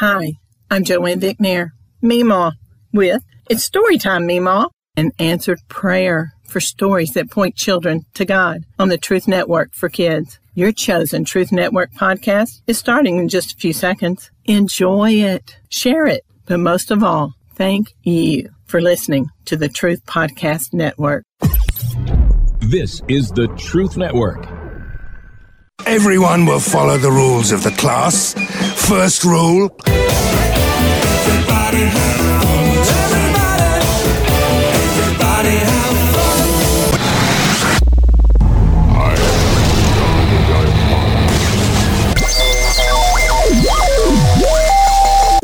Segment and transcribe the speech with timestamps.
[0.00, 0.32] Hi,
[0.70, 1.72] I'm Joanne Vicknair,
[2.02, 2.52] Meemaw,
[2.90, 8.88] with It's Storytime, Meemaw, an answered prayer for stories that point children to God on
[8.88, 10.38] the Truth Network for Kids.
[10.54, 14.30] Your chosen Truth Network podcast is starting in just a few seconds.
[14.46, 20.06] Enjoy it, share it, but most of all, thank you for listening to the Truth
[20.06, 21.24] Podcast Network.
[22.60, 24.48] This is the Truth Network.
[25.84, 28.34] Everyone will follow the rules of the class.
[28.90, 29.70] First rule.
[29.86, 30.16] Everybody
[31.78, 32.64] have fun.
[33.06, 33.94] Everybody,
[34.98, 35.94] everybody have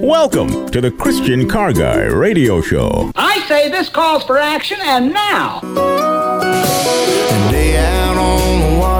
[0.00, 3.12] Welcome to the Christian Car Guy Radio Show.
[3.14, 5.60] I say this calls for action, and now.
[5.62, 8.95] And day out on the water,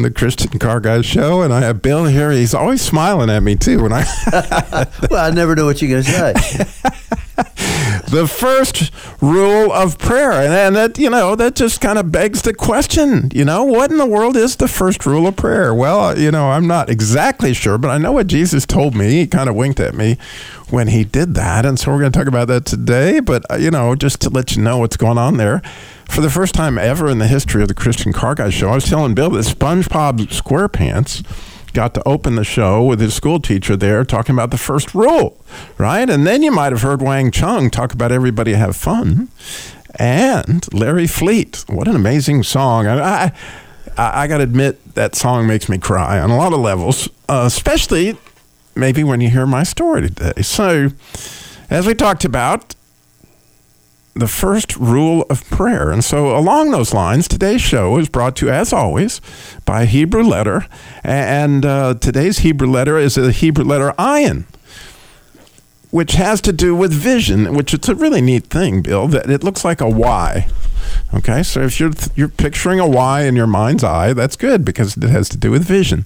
[0.00, 1.42] on the Christian Car Guy Show.
[1.42, 2.30] And I have Bill here.
[2.30, 3.82] He's always smiling at me, too.
[3.82, 4.04] When I
[5.10, 6.89] Well, I never know what you're going to say.
[8.10, 10.32] the first rule of prayer.
[10.32, 13.90] And, and that, you know, that just kind of begs the question, you know, what
[13.90, 15.74] in the world is the first rule of prayer?
[15.74, 19.10] Well, uh, you know, I'm not exactly sure, but I know what Jesus told me.
[19.10, 20.18] He kind of winked at me
[20.68, 21.64] when he did that.
[21.64, 23.20] And so we're going to talk about that today.
[23.20, 25.62] But, uh, you know, just to let you know what's going on there.
[26.08, 28.74] For the first time ever in the history of the Christian Car Guy Show, I
[28.74, 31.24] was telling Bill that SpongeBob SquarePants
[31.72, 35.42] got to open the show with his school teacher there talking about the first rule,
[35.78, 36.08] right?
[36.08, 39.28] And then you might have heard Wang Chung talk about everybody have fun.
[39.96, 42.86] And Larry Fleet, what an amazing song.
[42.86, 43.32] I, I,
[43.96, 47.44] I got to admit, that song makes me cry on a lot of levels, uh,
[47.46, 48.16] especially
[48.74, 50.42] maybe when you hear my story today.
[50.42, 50.90] So,
[51.68, 52.74] as we talked about,
[54.14, 55.90] the first rule of prayer.
[55.90, 59.20] And so, along those lines, today's show is brought to you, as always,
[59.64, 60.66] by a Hebrew Letter.
[61.02, 64.44] And uh, today's Hebrew letter is a Hebrew letter ayin,
[65.90, 69.44] which has to do with vision, which it's a really neat thing, Bill, that it
[69.44, 70.48] looks like a Y.
[71.12, 74.96] Okay, so if you're you're picturing a Y in your mind's eye, that's good because
[74.96, 76.04] it has to do with vision.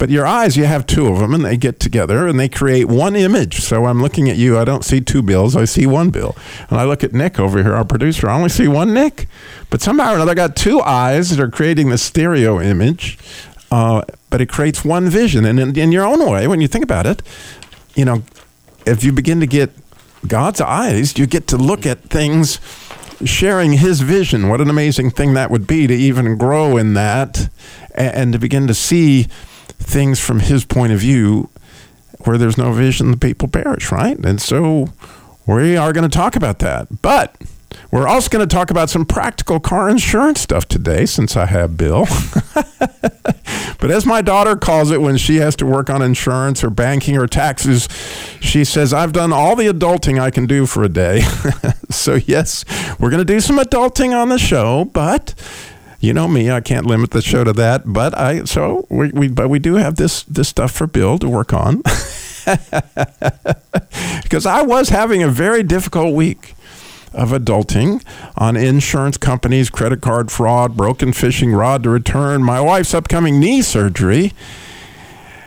[0.00, 2.88] But your eyes, you have two of them, and they get together and they create
[2.88, 3.60] one image.
[3.60, 4.58] So I'm looking at you.
[4.58, 5.54] I don't see two bills.
[5.54, 6.34] I see one bill.
[6.70, 8.30] And I look at Nick over here, our producer.
[8.30, 9.28] I only see one Nick.
[9.68, 13.18] But somehow or another, I got two eyes that are creating the stereo image.
[13.70, 14.00] Uh,
[14.30, 15.44] but it creates one vision.
[15.44, 17.20] And in, in your own way, when you think about it,
[17.94, 18.22] you know,
[18.86, 19.68] if you begin to get
[20.26, 22.58] God's eyes, you get to look at things
[23.26, 24.48] sharing his vision.
[24.48, 27.50] What an amazing thing that would be to even grow in that
[27.94, 29.26] and, and to begin to see
[29.78, 31.50] things from his point of view
[32.24, 34.18] where there's no vision, the people perish, right?
[34.18, 34.88] And so
[35.46, 37.02] we are going to talk about that.
[37.02, 37.36] But
[37.90, 41.76] we're also going to talk about some practical car insurance stuff today since I have
[41.76, 42.06] Bill.
[43.78, 47.16] but as my daughter calls it when she has to work on insurance or banking
[47.16, 47.88] or taxes,
[48.40, 51.22] she says, I've done all the adulting I can do for a day.
[51.90, 52.64] so, yes,
[53.00, 55.34] we're going to do some adulting on the show, but
[56.00, 57.82] you know me, I can't limit the show to that.
[57.86, 61.28] But I so we, we but we do have this this stuff for Bill to
[61.28, 61.76] work on
[64.22, 66.54] because I was having a very difficult week
[67.12, 68.02] of adulting
[68.36, 73.60] on insurance companies, credit card fraud, broken fishing rod to return, my wife's upcoming knee
[73.62, 74.32] surgery.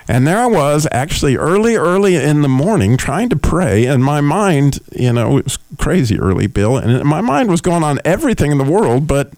[0.07, 4.21] And there I was, actually early, early in the morning, trying to pray, and my
[4.21, 8.51] mind, you know, it was crazy early, Bill, and my mind was going on everything
[8.51, 9.31] in the world but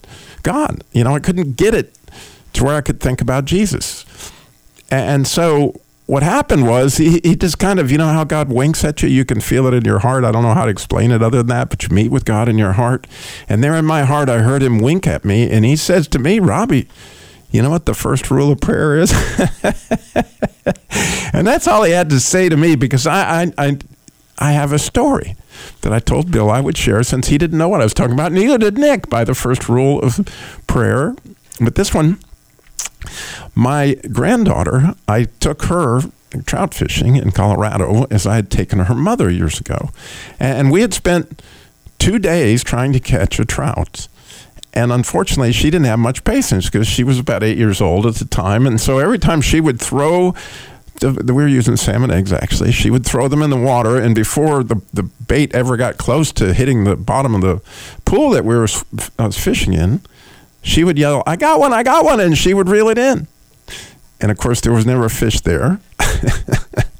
[0.43, 0.83] God.
[0.91, 1.95] You know, I couldn't get it
[2.53, 4.05] to where I could think about Jesus.
[4.89, 8.83] And so what happened was he, he just kind of, you know how God winks
[8.83, 9.09] at you?
[9.09, 10.23] You can feel it in your heart.
[10.23, 12.47] I don't know how to explain it other than that, but you meet with God
[12.47, 13.07] in your heart.
[13.49, 16.19] And there in my heart, I heard him wink at me, and he says to
[16.19, 16.87] me, Robby,
[17.55, 19.11] you know what the first rule of prayer is?
[21.33, 23.77] and that's all he had to say to me because I, I, I,
[24.37, 25.35] I have a story
[25.81, 28.13] that I told Bill I would share since he didn't know what I was talking
[28.13, 28.33] about.
[28.33, 30.19] Neither did Nick by the first rule of
[30.67, 31.15] prayer.
[31.61, 32.19] But this one,
[33.53, 36.01] my granddaughter, I took her
[36.45, 39.91] trout fishing in Colorado as I had taken her mother years ago.
[40.39, 41.41] And we had spent
[41.99, 44.09] two days trying to catch a trout.
[44.75, 48.15] And unfortunately, she didn't have much patience because she was about eight years old at
[48.15, 48.67] the time.
[48.67, 50.35] And so every time she would throw,
[51.01, 53.97] we were using salmon eggs actually, she would throw them in the water.
[53.97, 57.61] And before the, the bait ever got close to hitting the bottom of the
[58.03, 58.83] pool that we were was
[59.17, 60.01] uh, fishing in,
[60.61, 62.19] she would yell, I got one, I got one.
[62.19, 63.27] And she would reel it in.
[64.19, 65.79] And of course, there was never a fish there.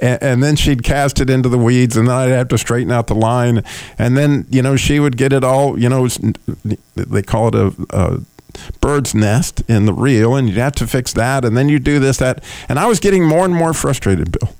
[0.00, 2.92] and, and, then she'd cast it into the weeds, and then I'd have to straighten
[2.92, 3.62] out the line.
[3.98, 6.08] And then, you know, she would get it all, you know,
[6.94, 8.20] they call it a, a
[8.80, 11.44] bird's nest in the reel, and you'd have to fix that.
[11.44, 12.42] And then you do this, that.
[12.68, 14.54] And I was getting more and more frustrated, Bill.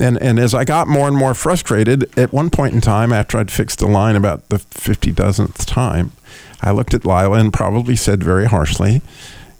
[0.00, 3.38] And, and as I got more and more frustrated, at one point in time, after
[3.38, 6.12] I'd fixed the line about the 50 dozenth time,
[6.60, 9.02] I looked at Lila and probably said very harshly,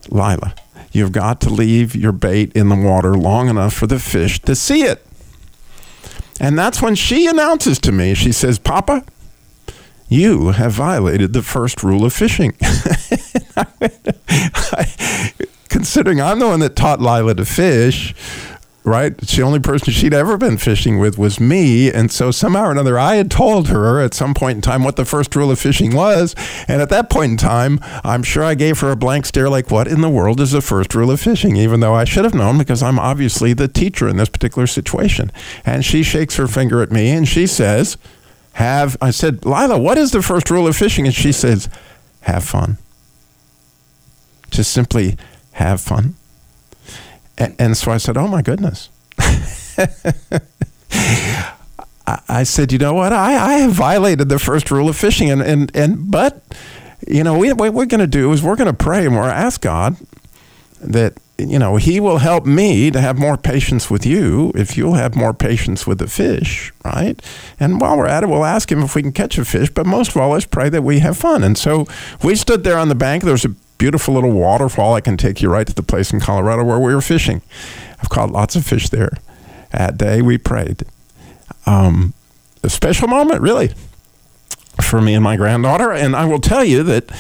[0.08, 0.54] Lila,
[0.92, 4.54] You've got to leave your bait in the water long enough for the fish to
[4.54, 5.04] see it.
[6.38, 9.04] And that's when she announces to me, she says, Papa,
[10.08, 12.52] you have violated the first rule of fishing.
[15.70, 18.14] Considering I'm the one that taught Lila to fish,
[18.84, 19.17] right?
[19.17, 21.90] The only person she'd ever been fishing with was me.
[21.90, 24.96] And so somehow or another, I had told her at some point in time what
[24.96, 26.34] the first rule of fishing was.
[26.67, 29.70] And at that point in time, I'm sure I gave her a blank stare like,
[29.70, 31.56] what in the world is the first rule of fishing?
[31.56, 35.31] Even though I should have known because I'm obviously the teacher in this particular situation.
[35.64, 37.96] And she shakes her finger at me and she says,
[38.55, 41.06] have, I said, Lila, what is the first rule of fishing?
[41.06, 41.69] And she says,
[42.23, 42.78] have fun.
[44.50, 45.17] Just simply
[45.52, 46.17] have fun.
[47.38, 48.88] And, so I said, Oh my goodness.
[52.29, 53.12] I, said, You know what?
[53.12, 55.31] I, I have violated the first rule of fishing.
[55.31, 56.43] And, and, and but,
[57.06, 59.23] you know, we, what we're going to do is we're going to pray and we're
[59.23, 59.96] ask God
[60.81, 61.14] that
[61.49, 65.14] you know, he will help me to have more patience with you if you'll have
[65.14, 67.20] more patience with the fish, right?
[67.58, 69.87] And while we're at it, we'll ask him if we can catch a fish, but
[69.87, 71.43] most of all, let's pray that we have fun.
[71.43, 71.87] And so
[72.23, 73.25] we stood there on the bank.
[73.25, 74.94] There was a beautiful little waterfall.
[74.94, 77.43] I can take you right to the place in Colorado where we were fishing.
[77.99, 79.11] I've caught lots of fish there.
[79.73, 80.84] That day we prayed.
[81.67, 82.14] Um,
[82.62, 83.73] a special moment, really,
[84.80, 85.92] for me and my granddaughter.
[85.92, 87.10] And I will tell you that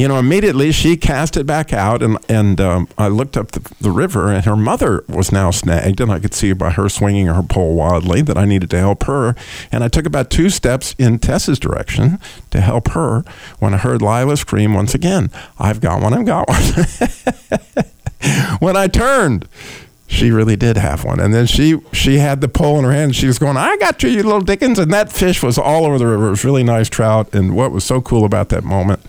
[0.00, 3.74] you know, immediately she cast it back out, and and um, I looked up the,
[3.82, 7.26] the river, and her mother was now snagged, and I could see by her swinging
[7.26, 9.34] her pole wildly that I needed to help her.
[9.70, 12.18] And I took about two steps in Tessa's direction
[12.50, 13.24] to help her
[13.58, 16.14] when I heard Lila scream once again, "I've got one!
[16.14, 17.84] I've got one!"
[18.60, 19.48] when I turned,
[20.10, 21.20] she really did have one.
[21.20, 23.10] And then she she had the pole in her hand.
[23.10, 25.86] And she was going, "I got you, you little Dickens!" And that fish was all
[25.86, 26.26] over the river.
[26.26, 27.32] It was really nice trout.
[27.34, 29.00] And what was so cool about that moment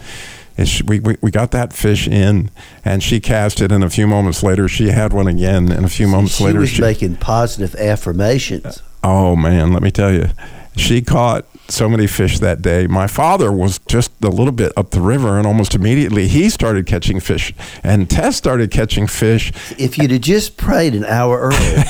[0.65, 2.50] she, we, we, we got that fish in,
[2.83, 5.89] and she cast it, and a few moments later, she had one again, and a
[5.89, 8.81] few moments she later, was she was making positive affirmations.
[9.04, 10.30] Oh man, let me tell you,
[10.75, 12.88] she caught so many fish that day.
[12.88, 16.85] My father was just a little bit up the river, and almost immediately he started
[16.85, 19.51] catching fish, and Tess started catching fish.
[19.78, 21.83] If you'd have just prayed an hour earlier.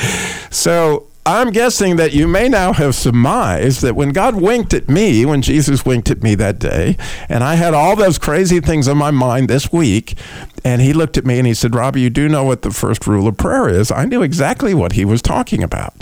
[0.50, 5.26] so I'm guessing that you may now have surmised that when God winked at me,
[5.26, 6.96] when Jesus winked at me that day,
[7.28, 10.16] and I had all those crazy things on my mind this week,
[10.64, 13.08] and he looked at me and he said, Robby, you do know what the first
[13.08, 13.90] rule of prayer is.
[13.90, 15.94] I knew exactly what he was talking about.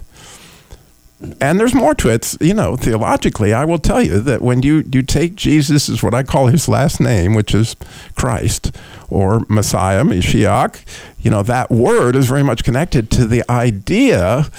[1.41, 2.37] And there's more to it.
[2.41, 6.15] You know, theologically, I will tell you that when you, you take Jesus is what
[6.15, 7.77] I call his last name, which is
[8.15, 8.77] Christ
[9.09, 10.85] or Messiah, Mashiach,
[11.19, 14.51] you know, that word is very much connected to the idea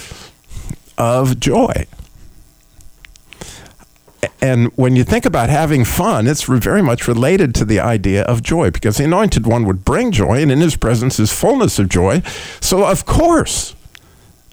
[0.98, 1.86] of joy.
[4.42, 8.42] And when you think about having fun, it's very much related to the idea of
[8.42, 11.90] joy because the anointed one would bring joy, and in his presence is fullness of
[11.90, 12.22] joy.
[12.60, 13.76] So, of course,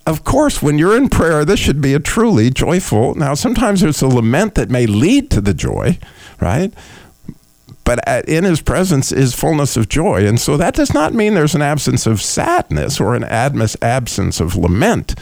[0.07, 3.15] of course, when you're in prayer, this should be a truly joyful.
[3.15, 5.99] Now, sometimes there's a lament that may lead to the joy,
[6.41, 6.73] right?
[7.85, 10.27] But in his presence is fullness of joy.
[10.27, 14.57] And so that does not mean there's an absence of sadness or an absence of
[14.57, 15.15] lament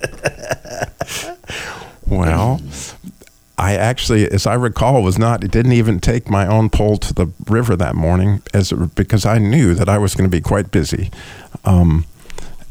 [2.07, 2.59] Well,
[3.61, 5.43] I actually, as I recall, was not.
[5.43, 9.37] It didn't even take my own pole to the river that morning, as because I
[9.37, 11.11] knew that I was going to be quite busy,
[11.63, 12.05] um,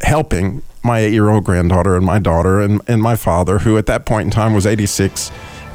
[0.00, 4.24] helping my eight-year-old granddaughter and my daughter and, and my father, who at that point
[4.24, 5.30] in time was 86,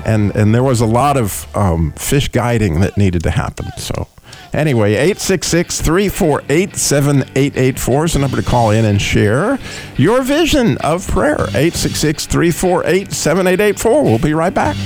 [0.06, 3.68] and and there was a lot of um, fish guiding that needed to happen.
[3.78, 4.10] So.
[4.56, 9.60] Anyway, 866 348 7884 is the number to call in and share
[9.98, 11.42] your vision of prayer.
[11.50, 14.04] 866 348 7884.
[14.04, 14.78] We'll be right back.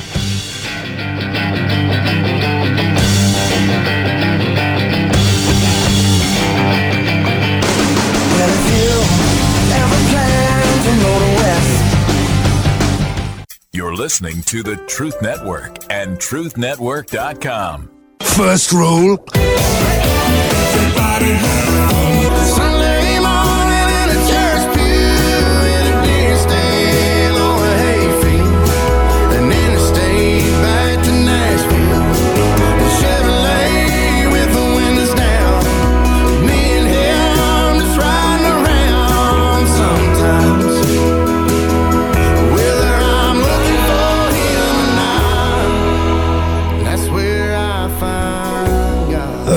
[13.72, 17.99] You're listening to the Truth Network and truthnetwork.com.
[18.40, 19.18] First rule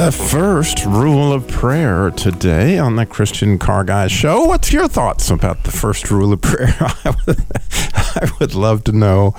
[0.03, 4.47] The first rule of prayer today on the Christian Car Guy Show.
[4.47, 6.75] What's your thoughts about the first rule of prayer?
[6.81, 7.47] I would,
[7.95, 9.37] I would love to know.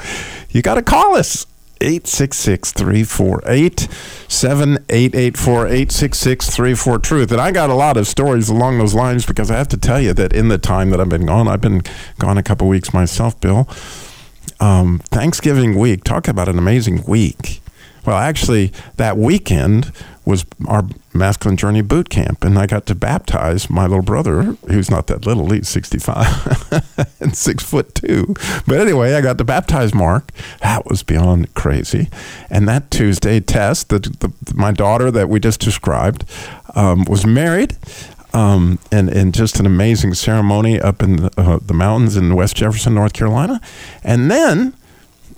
[0.52, 1.46] You got to call us.
[1.82, 3.90] 866 348
[4.30, 7.32] 7884 866 34 Truth.
[7.34, 10.00] And I got a lot of stories along those lines because I have to tell
[10.00, 11.82] you that in the time that I've been gone, I've been
[12.20, 13.68] gone a couple weeks myself, Bill.
[14.62, 17.63] Um, Thanksgiving week, talk about an amazing week.
[18.06, 19.92] Well, actually, that weekend
[20.26, 20.84] was our
[21.14, 25.26] masculine journey boot camp, and I got to baptize my little brother, who's not that
[25.26, 28.34] little, he's 65 and six foot two.
[28.66, 30.32] But anyway, I got to baptize Mark.
[30.62, 32.10] That was beyond crazy.
[32.50, 36.26] And that Tuesday, test, the, the, my daughter that we just described,
[36.76, 37.78] um, was married.
[38.34, 42.56] Um, and, and just an amazing ceremony up in the, uh, the mountains in West
[42.56, 43.62] Jefferson, North Carolina.
[44.04, 44.74] And then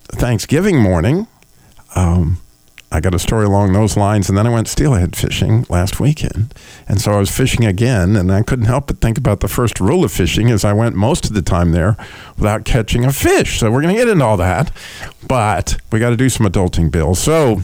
[0.07, 1.27] Thanksgiving morning,
[1.93, 2.37] um,
[2.95, 6.53] I got a story along those lines, and then I went steelhead fishing last weekend,
[6.87, 9.81] and so I was fishing again, and I couldn't help but think about the first
[9.81, 11.97] rule of fishing, as I went most of the time there
[12.37, 13.59] without catching a fish.
[13.59, 14.71] So we're going to get into all that,
[15.27, 17.15] but we got to do some adulting, Bill.
[17.15, 17.63] So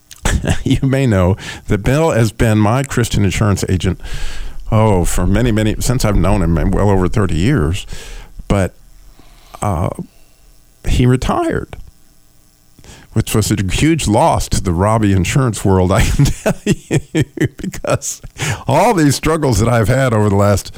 [0.64, 1.36] you may know
[1.66, 4.00] that Bill has been my Christian insurance agent.
[4.70, 7.86] Oh, for many, many since I've known him, well over thirty years,
[8.48, 8.74] but
[9.60, 9.90] uh,
[10.88, 11.76] he retired
[13.12, 18.22] which was a huge loss to the Robby insurance world, I can tell you, because
[18.66, 20.74] all these struggles that I've had over the last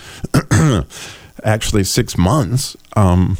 [1.44, 3.38] actually six months um,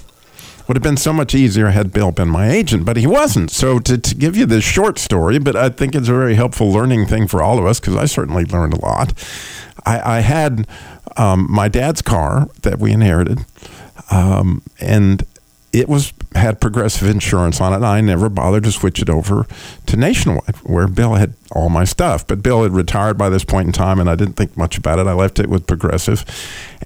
[0.67, 3.51] would have been so much easier had Bill been my agent, but he wasn't.
[3.51, 6.71] So to, to give you this short story, but I think it's a very helpful
[6.73, 9.13] learning thing for all of us because I certainly learned a lot.
[9.85, 10.67] I, I had
[11.17, 13.45] um, my dad's car that we inherited,
[14.11, 15.25] um, and
[15.73, 17.77] it was had progressive insurance on it.
[17.77, 19.47] And I never bothered to switch it over
[19.87, 22.27] to Nationwide, where Bill had all my stuff.
[22.27, 24.99] But Bill had retired by this point in time, and I didn't think much about
[24.99, 25.07] it.
[25.07, 26.25] I left it with Progressive,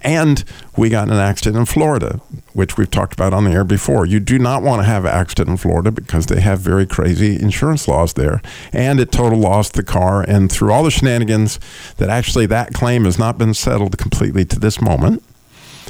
[0.03, 0.43] and
[0.77, 2.21] we got in an accident in Florida,
[2.53, 4.05] which we've talked about on the air before.
[4.05, 7.39] You do not want to have an accident in Florida because they have very crazy
[7.39, 8.41] insurance laws there,
[8.71, 10.21] and it total lost the car.
[10.21, 11.59] And through all the shenanigans,
[11.97, 15.23] that actually that claim has not been settled completely to this moment,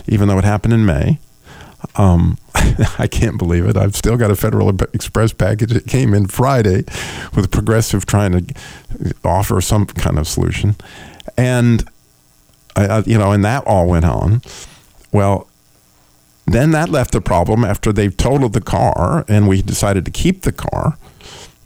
[0.07, 1.19] even though it happened in May.
[1.95, 2.38] Um,
[3.00, 3.77] I can't believe it.
[3.77, 6.83] I've still got a Federal Express package that came in Friday
[7.36, 8.55] with Progressive trying to
[9.24, 10.75] offer some kind of solution.
[11.38, 11.89] And,
[12.75, 14.41] I, you know, and that all went on.
[15.12, 15.48] Well,
[16.45, 20.41] then that left the problem after they've totaled the car and we decided to keep
[20.41, 20.98] the car.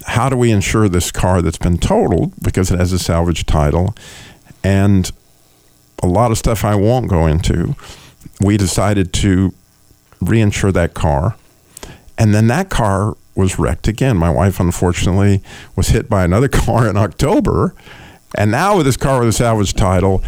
[0.05, 3.95] How do we insure this car that's been totaled because it has a salvage title
[4.63, 5.09] and
[6.01, 7.75] a lot of stuff I won't go into?
[8.41, 9.53] we decided to
[10.23, 11.35] reinsure that car.
[12.17, 14.17] And then that car was wrecked again.
[14.17, 15.41] My wife, unfortunately,
[15.75, 17.73] was hit by another car in October.
[18.35, 20.23] And now with this car with a salvage title,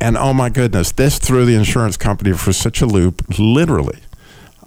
[0.00, 3.98] and oh my goodness, this threw the insurance company for such a loop, literally.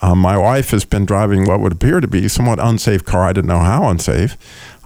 [0.01, 3.23] Um, my wife has been driving what would appear to be somewhat unsafe car.
[3.23, 4.37] I didn't know how unsafe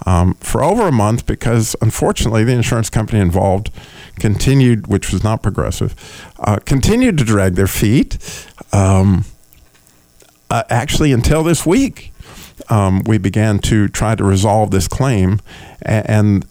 [0.06, 3.70] um, for over a month because, unfortunately, the insurance company involved
[4.20, 5.94] continued, which was not progressive,
[6.38, 8.16] uh, continued to drag their feet.
[8.72, 9.24] Um,
[10.50, 12.12] uh, actually, until this week,
[12.68, 15.40] um, we began to try to resolve this claim,
[15.82, 16.44] a- and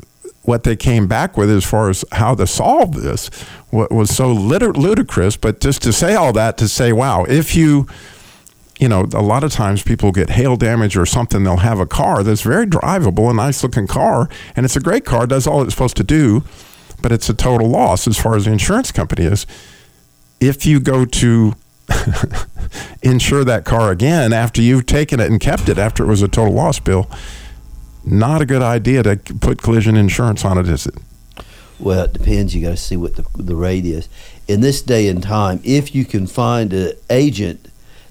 [0.43, 3.29] what they came back with as far as how to solve this
[3.71, 5.35] wa- was so ludicrous.
[5.35, 7.87] But just to say all that, to say, wow, if you
[8.79, 11.43] you know, a lot of times people get hail damage or something.
[11.43, 15.03] They'll have a car that's very drivable, a nice looking car, and it's a great
[15.03, 16.43] car, does all it's supposed to do,
[17.01, 19.47] but it's a total loss as far as the insurance company is.
[20.39, 21.55] If you go to
[23.01, 26.27] insure that car again after you've taken it and kept it after it was a
[26.27, 27.09] total loss bill,
[28.05, 30.95] not a good idea to put collision insurance on it, is it?
[31.79, 32.55] Well, it depends.
[32.55, 34.09] You got to see what the, the rate is.
[34.47, 37.69] In this day and time, if you can find an agent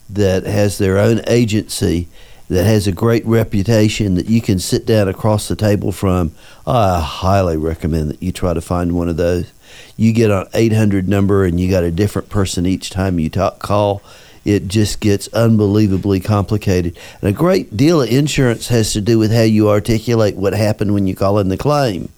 [0.09, 2.09] that has their own agency,
[2.49, 6.33] that has a great reputation, that you can sit down across the table from,
[6.67, 9.51] I highly recommend that you try to find one of those.
[9.97, 13.59] You get an 800 number and you got a different person each time you talk,
[13.59, 14.03] call.
[14.45, 16.97] It just gets unbelievably complicated.
[17.21, 20.95] And a great deal of insurance has to do with how you articulate what happened
[20.95, 22.11] when you call in the claim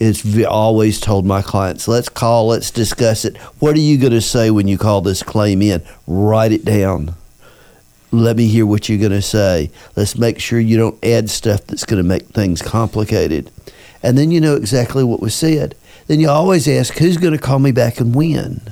[0.00, 3.36] it's always told my clients, let's call, let's discuss it.
[3.58, 5.82] What are you going to say when you call this claim in?
[6.06, 7.14] Write it down.
[8.10, 9.70] Let me hear what you're going to say.
[9.96, 13.50] Let's make sure you don't add stuff that's going to make things complicated.
[14.02, 15.76] And then you know exactly what was said.
[16.10, 18.62] Then you always ask, who's going to call me back and when?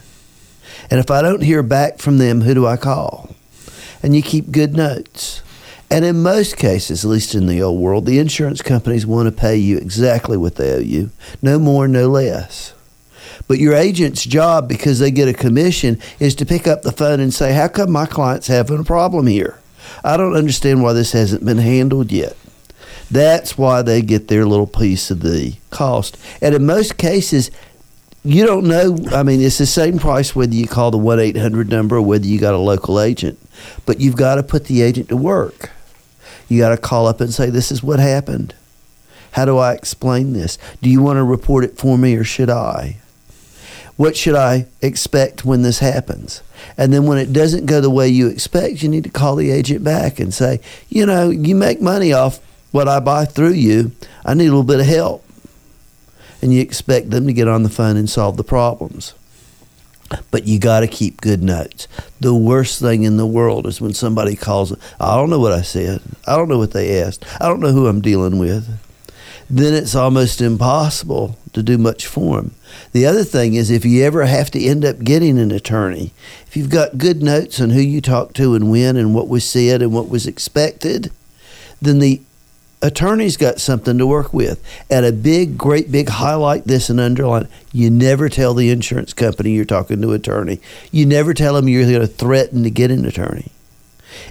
[0.90, 3.30] And if I don't hear back from them, who do I call?
[4.02, 5.40] And you keep good notes.
[5.88, 9.40] And in most cases, at least in the old world, the insurance companies want to
[9.40, 12.75] pay you exactly what they owe you, no more, no less.
[13.47, 17.21] But your agent's job, because they get a commission, is to pick up the phone
[17.21, 19.60] and say, How come my client's having a problem here?
[20.02, 22.36] I don't understand why this hasn't been handled yet.
[23.10, 26.18] That's why they get their little piece of the cost.
[26.42, 27.50] And in most cases,
[28.25, 28.99] you don't know.
[29.12, 32.26] I mean, it's the same price whether you call the 1 800 number or whether
[32.26, 33.38] you got a local agent.
[33.86, 35.71] But you've got to put the agent to work.
[36.49, 38.54] You got to call up and say, This is what happened.
[39.32, 40.58] How do I explain this?
[40.82, 42.97] Do you want to report it for me or should I?
[43.97, 46.42] What should I expect when this happens?
[46.76, 49.50] And then when it doesn't go the way you expect, you need to call the
[49.50, 52.40] agent back and say, You know, you make money off
[52.71, 53.93] what I buy through you.
[54.25, 55.25] I need a little bit of help.
[56.41, 59.15] And you expect them to get on the phone and solve the problems.
[60.31, 61.89] But you got to keep good notes.
[62.21, 65.63] The worst thing in the world is when somebody calls, I don't know what I
[65.63, 66.00] said.
[66.26, 67.25] I don't know what they asked.
[67.41, 68.78] I don't know who I'm dealing with.
[69.50, 72.54] Then it's almost impossible to do much for them.
[72.93, 76.13] The other thing is if you ever have to end up getting an attorney,
[76.47, 79.49] if you've got good notes on who you talked to and when and what was
[79.49, 81.11] said and what was expected,
[81.81, 82.21] then the
[82.80, 84.62] attorney's got something to work with.
[84.91, 89.52] At a big, great big highlight this and underline you never tell the insurance company
[89.52, 90.60] you're talking to an attorney.
[90.91, 93.50] You never tell them you're going to threaten to get an attorney.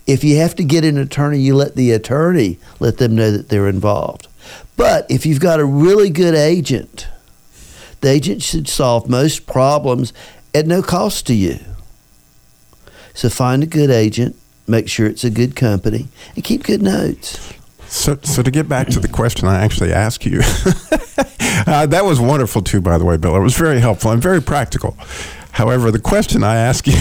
[0.05, 3.49] If you have to get an attorney, you let the attorney let them know that
[3.49, 4.27] they're involved.
[4.75, 7.07] But if you've got a really good agent,
[8.01, 10.13] the agent should solve most problems
[10.53, 11.59] at no cost to you.
[13.13, 14.35] So find a good agent,
[14.67, 17.53] make sure it's a good company, and keep good notes.
[17.89, 20.39] So, so to get back to the question I actually asked you,
[21.67, 23.35] uh, that was wonderful too, by the way, Bill.
[23.35, 24.97] It was very helpful and very practical.
[25.51, 26.93] However, the question I asked you,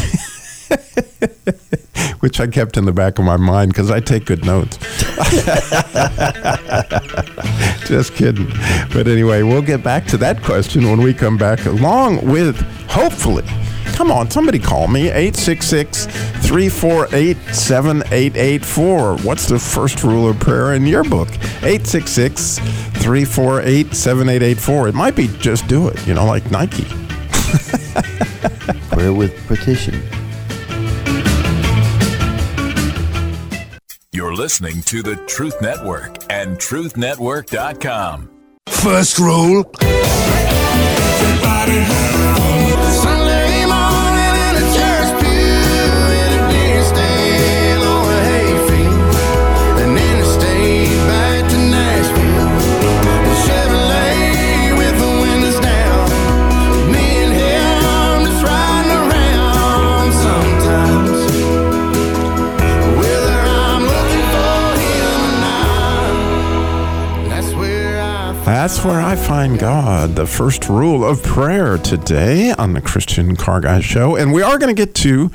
[2.21, 4.77] which I kept in the back of my mind because I take good notes.
[7.87, 8.49] Just kidding.
[8.93, 13.45] But anyway, we'll get back to that question when we come back, along with hopefully.
[13.97, 19.17] Come on, somebody call me 866 348 7884.
[19.21, 21.31] What's the first rule of prayer in your book?
[21.63, 24.89] 866 348 7884.
[24.89, 26.85] It might be just do it, you know, like Nike.
[28.91, 29.95] Prayer with petition.
[34.13, 38.31] You're listening to the Truth Network and TruthNetwork.com.
[38.69, 39.65] First rule
[68.47, 73.61] That's where I find God, the first rule of prayer today on the Christian Car
[73.61, 74.15] Guy Show.
[74.15, 75.33] And we are going to get to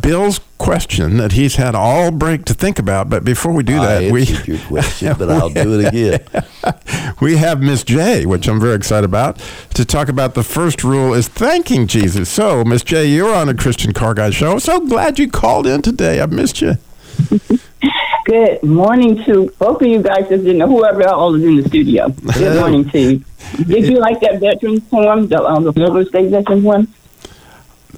[0.00, 3.10] Bill's question that he's had all break to think about.
[3.10, 5.88] But before we do that, I we your question, but I'll do it
[6.64, 7.14] again.
[7.20, 9.38] we have Miss J, which I'm very excited about,
[9.74, 12.30] to talk about the first rule is thanking Jesus.
[12.30, 14.58] So, Miss J, you're on the Christian Car Guy Show.
[14.58, 16.18] So glad you called in today.
[16.18, 16.78] I've missed you.
[18.24, 21.68] Good morning to both of you guys that's in the, whoever else is in the
[21.68, 22.08] studio.
[22.08, 23.24] Good morning to you.
[23.64, 26.88] Did you like that veteran poem, the, um, the River State veteran one?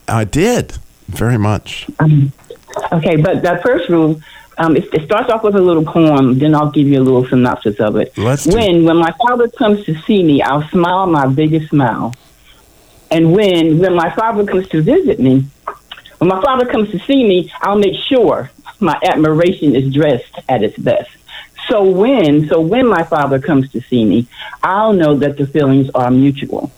[0.07, 0.79] I did
[1.09, 1.89] very much.
[2.93, 4.21] Okay, but that first rule,
[4.59, 6.39] um, it, it starts off with a little poem.
[6.39, 8.17] Then I'll give you a little synopsis of it.
[8.17, 12.15] Let's when when my father comes to see me, I'll smile my biggest smile.
[13.11, 15.47] And when when my father comes to visit me,
[16.19, 20.63] when my father comes to see me, I'll make sure my admiration is dressed at
[20.63, 21.11] its best.
[21.69, 24.27] So when so when my father comes to see me,
[24.63, 26.73] I'll know that the feelings are mutual.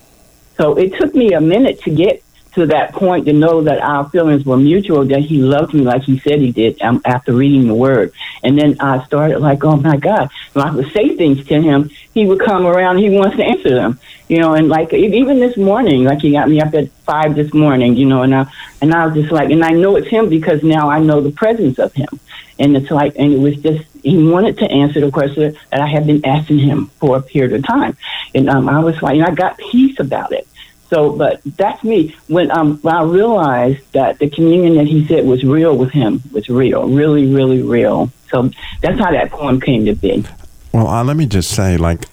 [0.56, 2.21] So it took me a minute to get
[2.54, 6.02] to that point to know that our feelings were mutual, that he loved me like
[6.02, 8.12] he said he did um, after reading the word.
[8.42, 11.90] And then I started like, oh my God, when I would say things to him,
[12.12, 15.56] he would come around, he wants to answer them, you know, and like even this
[15.56, 18.46] morning, like he got me up at five this morning, you know, and I,
[18.80, 21.32] and I was just like, and I know it's him because now I know the
[21.32, 22.20] presence of him.
[22.58, 25.86] And it's like, and it was just, he wanted to answer the question that I
[25.86, 27.96] had been asking him for a period of time.
[28.34, 30.46] And um, I was like, and I got peace about it.
[30.92, 32.14] So, but that's me.
[32.28, 36.22] When um, when I realized that the communion that he said was real with him
[36.32, 38.12] was real, really, really real.
[38.28, 38.50] So
[38.82, 40.22] that's how that poem came to be.
[40.70, 42.04] Well, uh, let me just say, like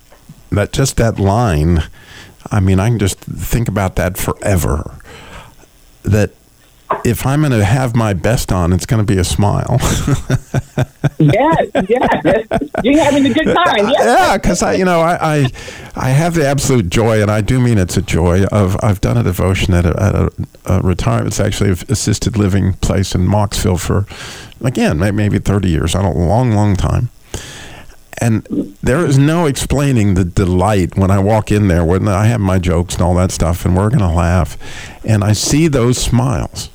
[0.52, 1.84] that, just that line.
[2.52, 4.96] I mean, I can just think about that forever.
[6.04, 6.32] That
[7.06, 9.80] if I'm going to have my best on, it's going to be a smile.
[11.20, 12.48] Yes, yes.
[12.82, 13.90] You're having a good time.
[13.90, 14.06] Yes.
[14.06, 15.52] yeah, because I, you know, I, I,
[15.96, 19.18] I have the absolute joy, and I do mean it's a joy of I've done
[19.18, 20.32] a devotion at a, at a,
[20.66, 21.28] a retirement.
[21.28, 24.06] It's actually an assisted living place in Mocksville for,
[24.66, 25.94] again, maybe thirty years.
[25.94, 27.10] I don't long, long time.
[28.22, 28.46] And
[28.82, 32.60] there is no explaining the delight when I walk in there when I have my
[32.60, 34.58] jokes and all that stuff, and we're going to laugh,
[35.06, 36.70] and I see those smiles,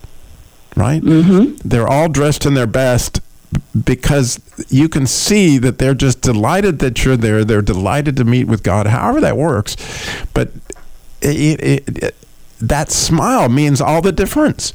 [0.77, 1.03] right?
[1.03, 1.69] Mm-hmm.
[1.69, 3.21] They're all dressed in their best
[3.85, 7.45] because you can see that they're just delighted that you're there.
[7.45, 9.77] They're delighted to meet with God, however that works.
[10.33, 10.51] But
[11.21, 12.15] it, it, it,
[12.61, 14.73] that smile means all the difference.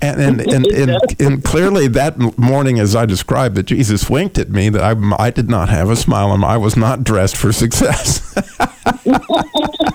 [0.00, 4.50] And and, and, and, and clearly that morning, as I described, that Jesus winked at
[4.50, 7.52] me that I, I did not have a smile and I was not dressed for
[7.52, 8.34] success.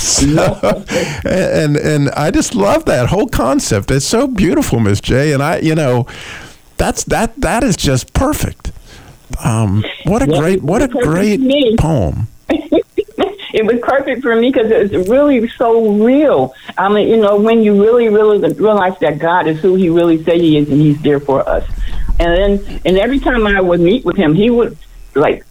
[0.20, 0.84] so,
[1.24, 3.90] and and I just love that whole concept.
[3.90, 5.32] It's so beautiful, Miss J.
[5.32, 6.06] And I, you know,
[6.76, 8.72] that's that that is just perfect.
[9.44, 11.40] Um, what a great what a great
[11.78, 12.28] poem.
[12.48, 16.54] it was perfect for me because it's really so real.
[16.78, 20.24] I mean, you know, when you really, really realize that God is who He really
[20.24, 21.68] say He is, and He's there for us.
[22.18, 24.76] And then, and every time I would meet with Him, He would
[25.14, 25.44] like,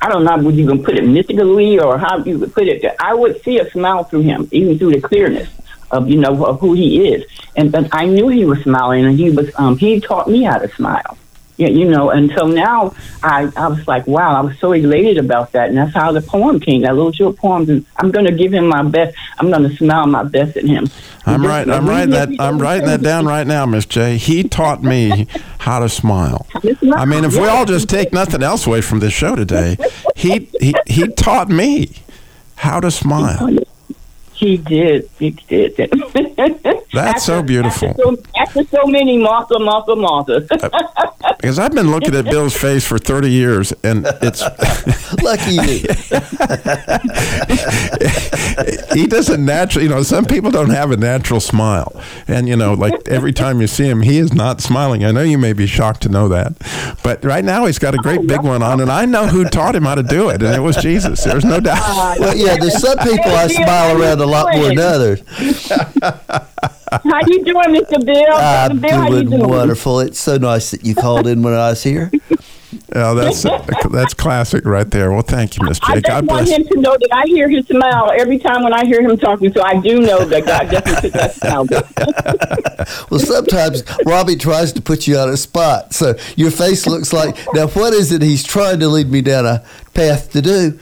[0.00, 2.84] I don't know, would you can put it mystically or how you would put it.
[3.00, 5.48] I would see a smile through Him, even through the clearness
[5.90, 7.24] of you know of who He is.
[7.56, 10.58] And but I knew He was smiling, and He was um, He taught me how
[10.58, 11.18] to smile.
[11.58, 15.18] Yeah, you know, and so now I, I was like, wow, I was so elated
[15.18, 16.82] about that, and that's how the poem came.
[16.82, 19.16] That little short poem, and I'm going to give him my best.
[19.38, 20.88] I'm going to smile my best at him.
[21.26, 21.68] I'm right.
[21.68, 22.28] I'm writing that.
[22.38, 24.18] I'm writing that down right now, Miss J.
[24.18, 25.26] He taught me
[25.58, 26.46] how to smile.
[26.94, 29.76] I mean, if we all just take nothing else away from this show today,
[30.14, 31.90] he he he taught me
[32.54, 33.58] how to smile.
[34.38, 35.10] He did.
[35.18, 35.74] He did.
[36.92, 37.88] That's so beautiful.
[37.88, 40.46] After so, after so many Martha, Martha, Martha.
[41.38, 44.42] Because I've been looking at Bill's face for 30 years, and it's
[45.22, 45.78] Lucky you.
[48.94, 49.84] he doesn't naturally.
[49.84, 51.92] You know, some people don't have a natural smile,
[52.26, 55.04] and you know, like every time you see him, he is not smiling.
[55.04, 56.54] I know you may be shocked to know that,
[57.04, 59.76] but right now he's got a great big one on, and I know who taught
[59.76, 61.22] him how to do it, and it was Jesus.
[61.22, 62.18] There's no doubt.
[62.18, 65.22] Well, yeah, there's some people I smile around a lot more than others.
[65.28, 68.04] how you doing, Mr.
[68.04, 68.34] Bill?
[68.34, 68.80] I'm Mr.
[68.80, 69.48] Bill, how you doing doing?
[69.48, 70.00] wonderful.
[70.00, 72.10] It's so nice that you called in when I was here.
[72.12, 72.78] Yeah,
[73.10, 73.42] oh, that's
[73.90, 75.10] that's classic right there.
[75.10, 76.00] Well, thank you, Miss I J.
[76.00, 76.58] just God want bless.
[76.58, 79.52] him to know that I hear his smile every time when I hear him talking,
[79.52, 81.66] so I do know that God definitely took that smile.
[83.10, 87.36] Well, sometimes Robby tries to put you on a spot, so your face looks like.
[87.52, 89.64] Now, what is it he's trying to lead me down a
[89.94, 90.78] path to do?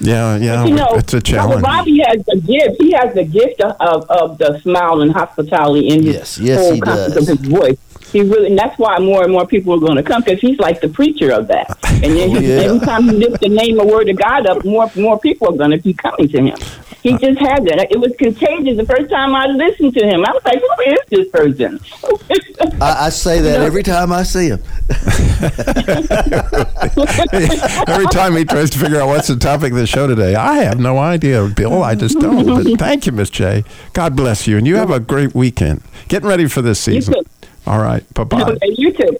[0.00, 1.62] Yeah, yeah, you know, it's a challenge.
[1.64, 2.80] Robby has the gift.
[2.82, 6.58] He has the gift of, of, of the smile and hospitality in his Yes, yes,
[6.60, 7.28] whole he concept does.
[7.28, 7.76] of his voice.
[8.12, 10.58] He really, and that's why more and more people are going to come because he's
[10.58, 11.76] like the preacher of that.
[12.02, 12.62] And then Oh, he, yeah.
[12.62, 15.56] every time he lifts the name of word of God up, more more people are
[15.58, 16.56] going to be coming to him.
[17.02, 17.18] He Uh.
[17.18, 17.86] just had that.
[17.90, 18.76] It was contagious.
[18.76, 21.78] The first time I listened to him, I was like, "Who is this person?"
[22.80, 24.60] I, I say that every time I see him.
[27.88, 30.56] Every time he tries to figure out what's the topic of the show today, I
[30.58, 31.82] have no idea, Bill.
[31.82, 32.46] I just don't.
[32.48, 33.64] But thank you, Miss J.
[33.92, 35.82] God bless you, and you have a great weekend.
[36.08, 37.14] Getting ready for this season.
[37.14, 37.22] too.
[37.66, 38.42] All right, bye bye.
[38.42, 39.16] okay, you too.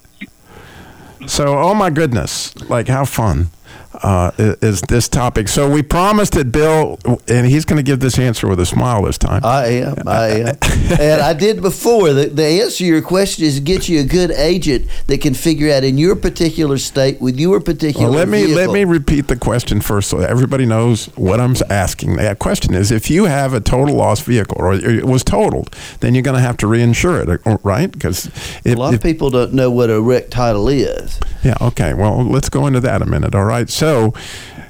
[1.27, 3.49] So, oh my goodness, like how fun
[3.95, 5.49] uh, is this topic?
[5.49, 9.03] So we promised it, Bill, and he's going to give this answer with a smile
[9.03, 9.45] this time.
[9.45, 9.97] I am.
[10.07, 10.57] I am.
[11.01, 12.13] and I did before.
[12.13, 15.73] The, the answer to your question is get you a good agent that can figure
[15.73, 19.37] out in your particular state with your particular Well, let me let me repeat the
[19.37, 22.17] question first, so everybody knows what I'm asking.
[22.17, 26.15] That question is: If you have a total loss vehicle, or it was totaled, then
[26.15, 27.91] you're going to have to reinsure it, uh, right?
[27.91, 28.31] Because
[28.67, 31.19] a lot of people don't know what a wreck title is.
[31.43, 31.57] Yeah.
[31.61, 31.95] Okay.
[31.95, 33.35] Well, let's go into that a minute.
[33.35, 33.69] All right.
[33.79, 34.13] So,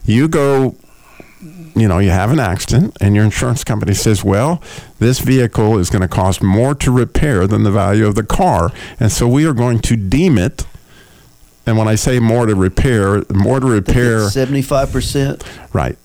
[0.05, 0.77] you go.
[1.75, 4.61] You know, you have an accident, and your insurance company says, "Well,
[4.99, 8.73] this vehicle is going to cost more to repair than the value of the car,
[8.99, 10.67] and so we are going to deem it."
[11.65, 15.45] And when I say more to repair, more to repair, Seventy-five percent.
[15.73, 15.97] Right.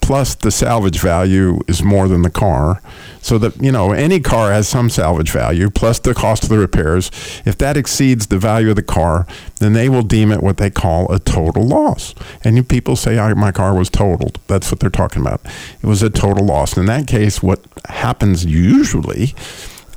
[0.00, 2.80] Plus the salvage value is more than the car.
[3.22, 6.58] So that, you know, any car has some salvage value plus the cost of the
[6.58, 7.10] repairs.
[7.44, 9.26] If that exceeds the value of the car,
[9.58, 12.14] then they will deem it what they call a total loss.
[12.44, 14.38] And people say, "I- my car was totaled.
[14.46, 15.42] That's what they're talking about.
[15.82, 16.76] It was a total loss.
[16.76, 19.34] In that case, what happens usually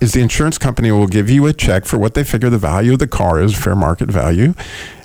[0.02, 2.94] is the insurance company will give you a check for what they figure the value
[2.94, 4.54] of the car is, fair market value,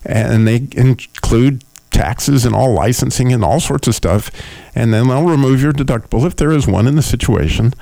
[0.04, 4.30] and they include taxes and all licensing and all sorts of stuff,
[4.74, 7.72] and then they'll remove your deductible if there is one in the situation,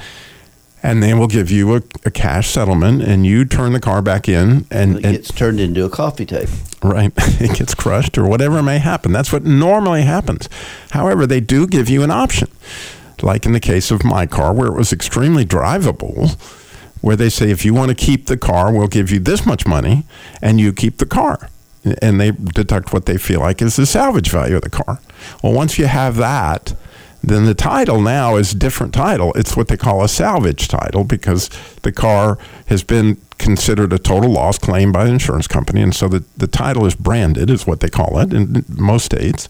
[0.83, 4.29] and they will give you a, a cash settlement, and you turn the car back
[4.29, 6.53] in, and, It and gets turned into a coffee table.
[6.83, 9.13] right, it gets crushed or whatever may happen.
[9.13, 10.49] That's what normally happens.
[10.91, 12.49] However, they do give you an option,
[13.23, 16.41] like in the case of my car, where it was extremely drivable,
[17.01, 19.67] where they say if you want to keep the car, we'll give you this much
[19.67, 20.05] money,
[20.41, 21.49] and you keep the car.
[22.03, 25.01] And they deduct what they feel like is the salvage value of the car.
[25.43, 26.75] Well, once you have that,
[27.23, 29.33] then the title now is a different title.
[29.35, 31.51] It's what they call a salvage title because
[31.83, 36.09] the car has been considered a total loss claim by the insurance company, and so
[36.09, 39.49] the, the title is branded, is what they call it in most states.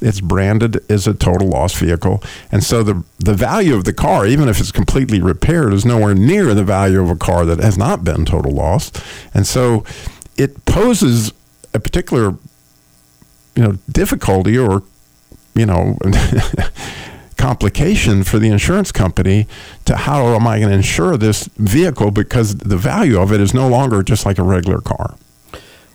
[0.00, 4.26] It's branded as a total loss vehicle, and so the the value of the car,
[4.26, 7.78] even if it's completely repaired, is nowhere near the value of a car that has
[7.78, 8.92] not been total loss,
[9.32, 9.84] and so
[10.36, 11.32] it poses
[11.76, 12.34] a particular
[13.54, 14.82] you know difficulty or
[15.54, 15.96] you know
[17.36, 19.46] complication for the insurance company
[19.84, 23.52] to how am I going to insure this vehicle because the value of it is
[23.54, 25.16] no longer just like a regular car.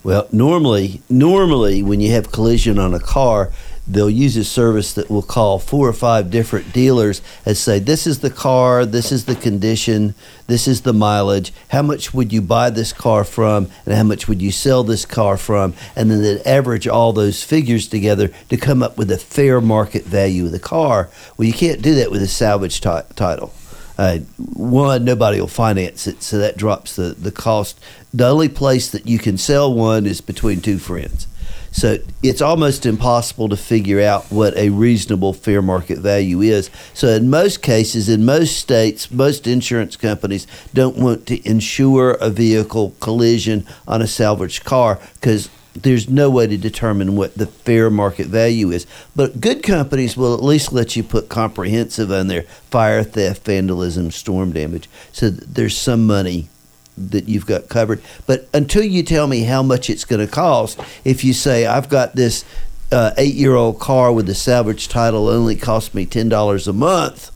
[0.03, 3.51] Well, normally, normally when you have collision on a car,
[3.93, 8.07] they'll use a service that will call four or five different dealers and say, "This
[8.07, 10.15] is the car, this is the condition,
[10.47, 11.53] this is the mileage.
[11.69, 15.05] How much would you buy this car from, and how much would you sell this
[15.05, 19.17] car from?" And then they average all those figures together to come up with a
[19.17, 21.09] fair market value of the car.
[21.37, 23.53] Well, you can't do that with a salvage ti- title.
[23.97, 24.19] Uh,
[24.55, 27.79] one, nobody will finance it, so that drops the, the cost.
[28.13, 31.27] The only place that you can sell one is between two friends.
[31.71, 36.69] So it's almost impossible to figure out what a reasonable fair market value is.
[36.93, 42.29] So in most cases, in most states, most insurance companies don't want to insure a
[42.29, 47.89] vehicle collision on a salvaged car because there's no way to determine what the fair
[47.89, 48.85] market value is.
[49.15, 54.11] But good companies will at least let you put comprehensive on there fire, theft, vandalism,
[54.11, 54.89] storm damage.
[55.13, 56.49] So there's some money
[56.97, 58.01] that you've got covered.
[58.27, 61.89] But until you tell me how much it's going to cost, if you say, I've
[61.89, 62.45] got this
[62.91, 67.31] uh, eight year old car with the salvage title only cost me $10 a month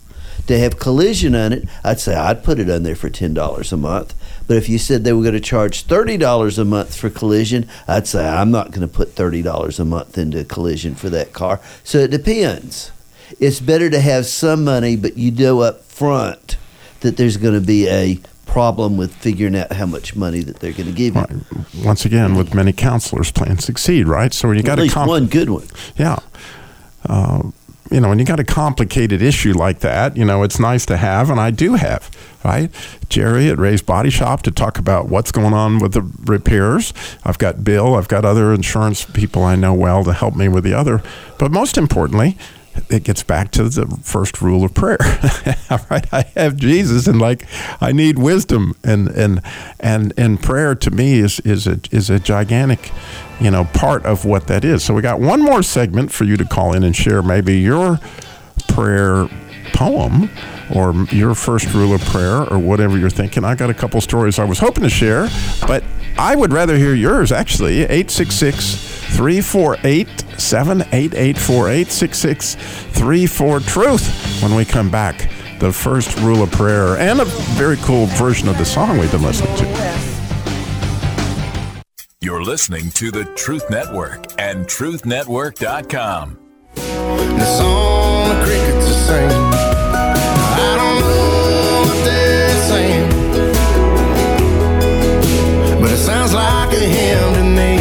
[0.47, 3.77] to have collision on it, I'd say I'd put it on there for $10 a
[3.77, 4.13] month.
[4.47, 8.07] But if you said they were going to charge $30 a month for collision, I'd
[8.07, 11.59] say I'm not going to put $30 a month into collision for that car.
[11.83, 12.91] So it depends.
[13.39, 16.57] It's better to have some money, but you know up front
[16.99, 20.71] that there's going to be a problem with figuring out how much money that they're
[20.71, 21.41] going to give you.
[21.83, 24.33] Once again, with many counselors, plans succeed, right?
[24.33, 25.67] So when you got At a comp- one good one.
[25.97, 26.19] Yeah.
[27.07, 27.51] Uh,
[27.91, 30.97] you know, when you got a complicated issue like that, you know, it's nice to
[30.97, 32.09] have, and I do have,
[32.43, 32.71] right?
[33.09, 36.93] Jerry at Ray's Body Shop to talk about what's going on with the repairs.
[37.23, 40.63] I've got Bill, I've got other insurance people I know well to help me with
[40.63, 41.03] the other.
[41.37, 42.37] But most importantly,
[42.89, 44.97] it gets back to the first rule of prayer.
[45.89, 47.45] right I have Jesus, and like
[47.81, 49.41] I need wisdom, and and
[49.79, 52.91] and and prayer to me is is a is a gigantic,
[53.39, 54.83] you know, part of what that is.
[54.83, 57.99] So we got one more segment for you to call in and share maybe your
[58.67, 59.27] prayer
[59.73, 60.29] poem
[60.73, 63.43] or your first rule of prayer or whatever you're thinking.
[63.43, 65.27] I got a couple stories I was hoping to share,
[65.67, 65.83] but
[66.17, 67.81] I would rather hear yours actually.
[67.81, 75.29] 866 348 7884 866 34 Truth when we come back.
[75.59, 77.25] The first rule of prayer and a
[77.55, 79.65] very cool version of the song we've been listening to.
[82.19, 86.39] You're listening to the Truth Network and truthnetwork.com.
[86.75, 89.31] The song the crickets are singing.
[89.31, 93.09] I don't know what they're saying,
[95.81, 97.74] but it sounds like a hymn to me.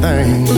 [0.00, 0.57] For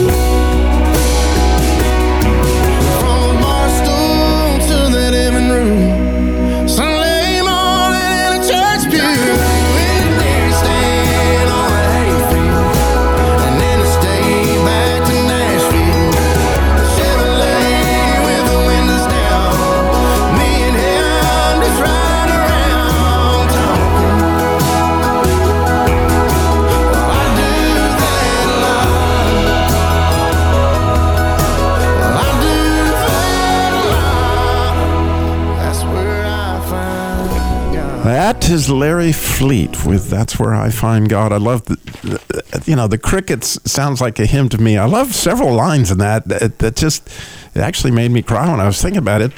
[38.03, 42.87] That is Larry Fleet with "That's Where I Find God." I love the, you know,
[42.87, 44.75] the crickets sounds like a hymn to me.
[44.77, 47.07] I love several lines in that that, that just
[47.53, 49.31] it actually made me cry when I was thinking about it.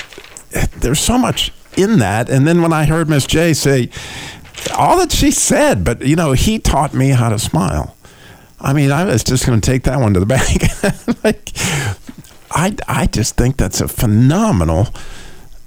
[0.80, 3.90] There's so much in that, and then when I heard Miss J say
[4.78, 7.98] all that she said, but you know, he taught me how to smile.
[8.62, 10.26] I mean, I was just going to take that one to the
[11.18, 11.24] bank.
[11.24, 11.52] like,
[12.50, 14.88] I, I just think that's a phenomenal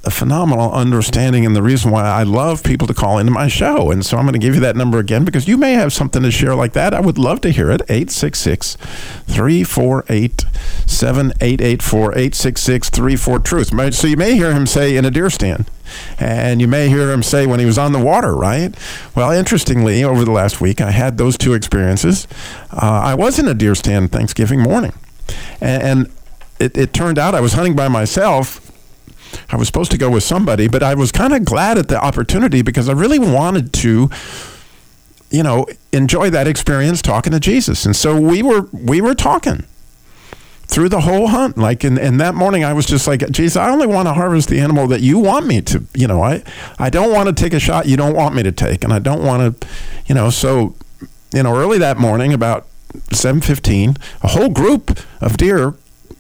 [0.06, 3.90] a phenomenal understanding and the reason why I love people to call into my show.
[3.90, 6.22] And so I'm going to give you that number again because you may have something
[6.22, 6.94] to share like that.
[6.94, 7.82] I would love to hear it.
[7.88, 10.44] 866 348
[10.86, 13.94] 7884 866 34 Truth.
[13.94, 15.68] So you may hear him say in a deer stand.
[16.18, 18.74] And you may hear him say when he was on the water, right?
[19.16, 22.28] Well, interestingly, over the last week, I had those two experiences.
[22.70, 24.92] Uh, I was in a deer stand Thanksgiving morning.
[25.60, 26.12] And, and
[26.60, 28.65] it, it turned out I was hunting by myself
[29.50, 32.02] I was supposed to go with somebody, but I was kind of glad at the
[32.02, 34.10] opportunity because I really wanted to,
[35.30, 37.86] you know, enjoy that experience talking to Jesus.
[37.86, 39.64] And so we were we were talking
[40.66, 41.56] through the whole hunt.
[41.56, 44.60] Like in, that morning I was just like, Jesus, I only want to harvest the
[44.60, 46.42] animal that you want me to, you know, I
[46.78, 48.84] I don't want to take a shot you don't want me to take.
[48.84, 49.68] And I don't want to,
[50.06, 50.74] you know, so
[51.34, 52.66] you know, early that morning about
[53.10, 55.74] 7:15, a whole group of deer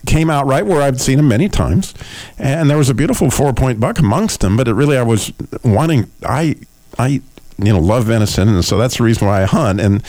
[0.06, 1.94] came out right where I've seen him many times,
[2.38, 4.56] and there was a beautiful four point buck amongst them.
[4.56, 5.32] But it really, I was
[5.64, 6.56] wanting, I,
[6.98, 7.20] I,
[7.58, 9.80] you know, love venison, and so that's the reason why I hunt.
[9.80, 10.02] And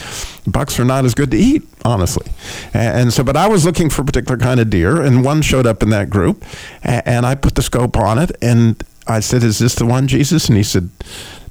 [0.45, 2.31] bucks are not as good to eat, honestly.
[2.73, 5.41] And, and so, but I was looking for a particular kind of deer, and one
[5.41, 6.43] showed up in that group,
[6.83, 10.07] and, and I put the scope on it, and I said, "Is this the one,
[10.07, 10.89] Jesus?" And he said.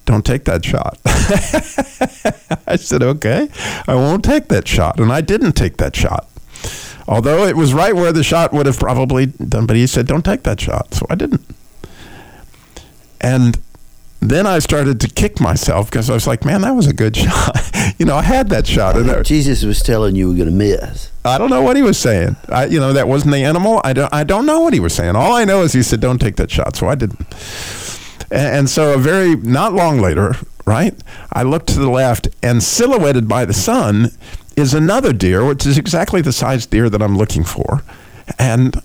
[0.04, 1.00] Don't take that shot.
[2.68, 3.48] I said, okay,
[3.88, 5.00] I won't take that shot.
[5.00, 6.28] And I didn't take that shot
[7.08, 9.66] although it was right where the shot would have probably done.
[9.66, 11.44] But he said, "Don't take that shot," so I didn't.
[13.20, 13.58] And
[14.20, 17.16] then I started to kick myself because I was like, "Man, that was a good
[17.16, 20.46] shot." you know, I had that shot, and I, Jesus was telling you were going
[20.46, 21.10] to miss.
[21.24, 22.36] I don't know what he was saying.
[22.48, 23.80] I, you know, that wasn't the animal.
[23.84, 24.12] I don't.
[24.12, 25.16] I don't know what he was saying.
[25.16, 27.20] All I know is he said, "Don't take that shot," so I didn't.
[28.30, 30.94] And, and so, a very not long later, right?
[31.32, 34.10] I looked to the left, and silhouetted by the sun
[34.56, 37.82] is another deer, which is exactly the size deer that I'm looking for.
[38.38, 38.82] And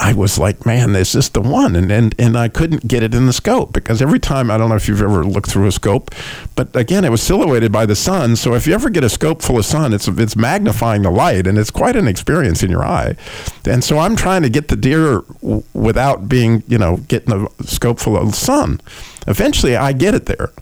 [0.00, 1.74] I was like, man, this is this the one?
[1.74, 4.68] And, and and I couldn't get it in the scope because every time I don't
[4.68, 6.14] know if you've ever looked through a scope,
[6.54, 8.36] but again, it was silhouetted by the sun.
[8.36, 11.48] So if you ever get a scope full of sun, it's it's magnifying the light,
[11.48, 13.16] and it's quite an experience in your eye.
[13.64, 17.64] And so I'm trying to get the deer w- without being, you know, getting a
[17.64, 18.80] scope full of sun.
[19.26, 20.52] Eventually, I get it there.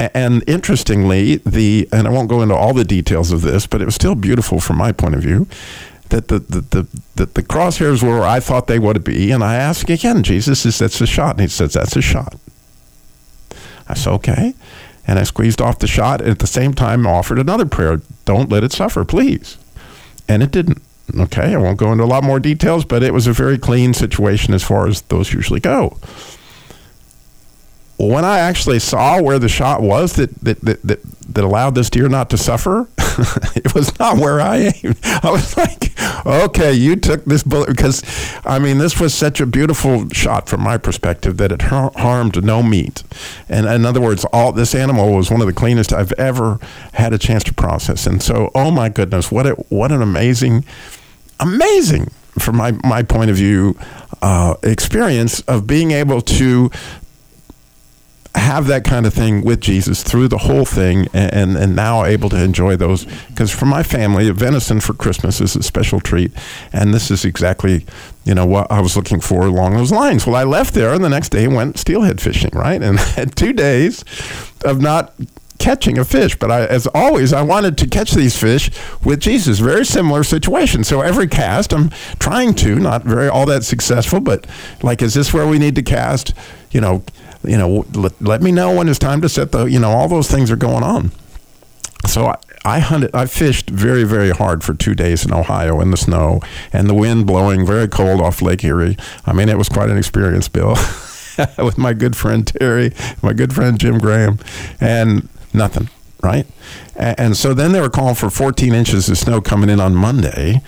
[0.00, 3.84] And interestingly, the and I won't go into all the details of this, but it
[3.84, 5.48] was still beautiful from my point of view.
[6.10, 6.86] That the the, the,
[7.16, 10.64] the, the crosshairs were where I thought they would be, and I asked again, Jesus,
[10.64, 11.32] is that's a shot?
[11.32, 12.36] And he says, That's a shot.
[13.88, 14.54] I said, Okay.
[15.06, 18.50] And I squeezed off the shot and at the same time offered another prayer, Don't
[18.50, 19.58] let it suffer, please.
[20.28, 20.80] And it didn't.
[21.18, 23.94] Okay, I won't go into a lot more details, but it was a very clean
[23.94, 25.96] situation as far as those usually go.
[27.98, 31.00] When I actually saw where the shot was that that that, that,
[31.34, 32.88] that allowed this deer not to suffer,
[33.54, 34.98] it was not where I aimed.
[35.04, 35.92] I was like,
[36.26, 38.02] okay, you took this bullet because,
[38.44, 42.42] I mean, this was such a beautiful shot from my perspective that it har- harmed
[42.42, 43.02] no meat.
[43.48, 46.58] And in other words, all this animal was one of the cleanest I've ever
[46.94, 48.06] had a chance to process.
[48.06, 50.64] And so, oh my goodness, what a, what an amazing,
[51.40, 53.76] amazing from my, my point of view,
[54.22, 56.70] uh, experience of being able to
[58.38, 62.28] have that kind of thing with Jesus through the whole thing, and and, now able
[62.30, 63.04] to enjoy those.
[63.28, 66.32] Because for my family, venison for Christmas is a special treat,
[66.72, 67.84] and this is exactly
[68.24, 70.26] you know what I was looking for along those lines.
[70.26, 73.52] Well, I left there, and the next day went steelhead fishing, right, and had two
[73.52, 74.04] days
[74.64, 75.14] of not
[75.58, 76.36] catching a fish.
[76.36, 78.70] But I, as always, I wanted to catch these fish
[79.04, 79.58] with Jesus.
[79.58, 80.84] Very similar situation.
[80.84, 84.46] So every cast, I'm trying to, not very all that successful, but
[84.82, 86.32] like, is this where we need to cast?
[86.70, 87.02] You know,
[87.44, 90.08] you know, let, let me know when it's time to set the, you know, all
[90.08, 91.10] those things are going on.
[92.06, 95.90] So I, I hunted, I fished very, very hard for two days in Ohio in
[95.90, 96.40] the snow
[96.72, 98.96] and the wind blowing very cold off Lake Erie.
[99.26, 100.70] I mean, it was quite an experience, Bill,
[101.58, 104.38] with my good friend Terry, my good friend Jim Graham,
[104.80, 105.88] and nothing,
[106.22, 106.46] right?
[106.96, 109.94] A- And so then they were calling for 14 inches of snow coming in on
[109.94, 110.60] Monday.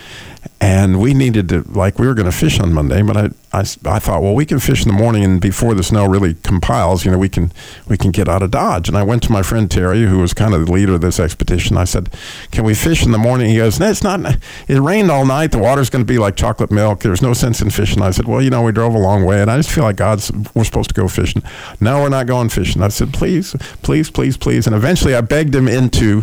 [0.63, 3.61] And we needed to, like, we were going to fish on Monday, but I, I,
[3.87, 7.05] I thought, well, we can fish in the morning, and before the snow really compiles,
[7.05, 7.51] you know, we can
[7.89, 8.87] we can get out of Dodge.
[8.89, 11.19] And I went to my friend Terry, who was kind of the leader of this
[11.19, 11.77] expedition.
[11.77, 12.11] I said,
[12.53, 14.21] "Can we fish in the morning?" He goes, "No, it's not.
[14.69, 15.53] It rained all night.
[15.53, 17.01] The water's going to be like chocolate milk.
[17.01, 19.41] There's no sense in fishing." I said, "Well, you know, we drove a long way,
[19.41, 21.43] and I just feel like God's we're supposed to go fishing.
[21.81, 25.55] No, we're not going fishing." I said, "Please, please, please, please." And eventually, I begged
[25.55, 26.23] him into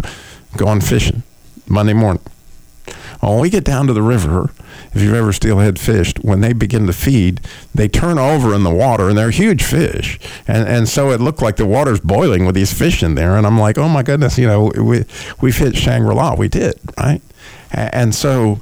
[0.55, 1.23] going fishing
[1.67, 2.21] Monday morning.
[3.19, 4.51] When we get down to the river,
[4.93, 7.41] if you've ever steelhead fished, when they begin to feed,
[7.73, 11.41] they turn over in the water, and they're huge fish, and and so it looked
[11.41, 14.37] like the water's boiling with these fish in there, and I'm like, oh my goodness,
[14.37, 15.05] you know, we
[15.41, 17.21] we've hit Shangri La, we did, right,
[17.71, 18.59] and so.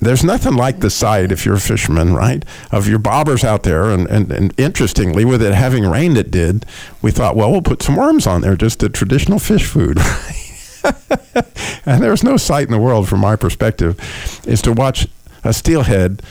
[0.00, 3.90] There's nothing like the sight, if you're a fisherman, right, of your bobbers out there.
[3.90, 6.64] And, and, and interestingly, with it having rained, it did.
[7.02, 9.98] We thought, well, we'll put some worms on there, just the traditional fish food.
[11.86, 13.98] and there's no sight in the world, from my perspective,
[14.46, 15.06] is to watch
[15.44, 16.22] a steelhead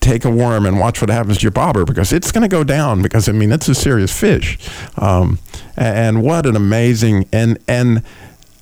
[0.00, 2.62] take a worm and watch what happens to your bobber because it's going to go
[2.62, 4.56] down because I mean it's a serious fish,
[4.96, 5.38] um,
[5.76, 8.02] and what an amazing and and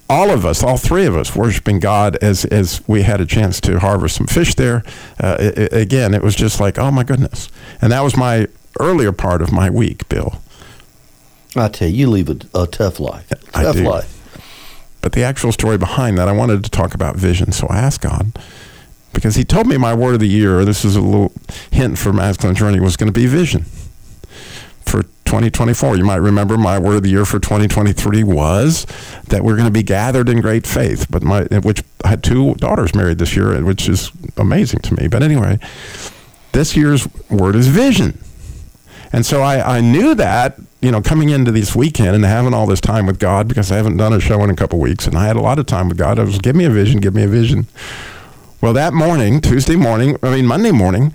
[0.09, 3.61] all of us, all three of us, worshiping God as as we had a chance
[3.63, 4.83] to harvest some fish there.
[5.23, 7.49] Uh, i i- again, it was just like oh my goodness,
[7.83, 8.47] and that was my
[8.81, 10.41] earlier part of my week, Bill.
[11.57, 13.31] I tell you, you live a, a tough life.
[13.55, 13.85] I Tough do.
[13.85, 14.11] life.
[15.05, 17.53] But the actual story behind that, I wanted to talk about vision.
[17.53, 18.33] So I asked God
[19.13, 20.65] because He told me my word of the year.
[20.65, 21.31] This is a little
[21.71, 23.67] hint for Masculine Journey was going to be vision
[24.81, 25.99] for 2024.
[25.99, 28.87] You might remember my word of the year for 2023 was
[29.29, 31.07] that we're going to be gathered in great faith.
[31.11, 35.09] But my which I had two daughters married this year, which is amazing to me.
[35.09, 35.59] But anyway,
[36.53, 38.25] this year's word is vision.
[39.13, 42.67] And so I, I knew that, you know, coming into this weekend and having all
[42.67, 45.17] this time with God because I haven't done a show in a couple weeks and
[45.17, 46.19] I had a lot of time with God.
[46.19, 47.67] I was, give me a vision, give me a vision.
[48.61, 51.15] Well, that morning, Tuesday morning, I mean, Monday morning,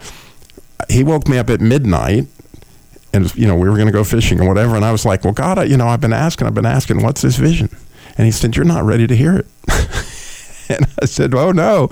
[0.89, 2.25] he woke me up at midnight
[3.13, 4.75] and, you know, we were going to go fishing or whatever.
[4.75, 7.03] And I was like, well, God, I, you know, I've been asking, I've been asking,
[7.03, 7.69] what's this vision?
[8.17, 9.45] And he said, you're not ready to hear it.
[10.69, 11.89] And I said, "Oh no!"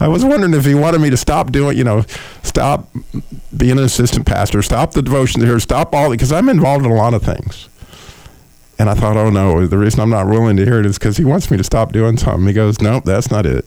[0.00, 2.04] I was wondering if he wanted me to stop doing, you know,
[2.42, 2.86] stop
[3.56, 6.94] being an assistant pastor, stop the devotion here, stop all because I'm involved in a
[6.94, 7.68] lot of things.
[8.78, 11.16] And I thought, "Oh no!" The reason I'm not willing to hear it is because
[11.16, 12.46] he wants me to stop doing something.
[12.46, 13.64] He goes, "Nope, that's not it."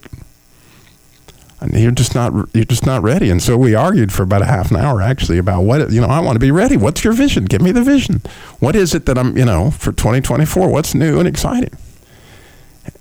[1.59, 3.29] And you're just not you're just not ready.
[3.29, 6.07] And so we argued for about a half an hour actually about what you know.
[6.07, 6.77] I want to be ready.
[6.77, 7.45] What's your vision?
[7.45, 8.21] Give me the vision.
[8.59, 10.69] What is it that I'm you know for 2024?
[10.69, 11.75] What's new and exciting?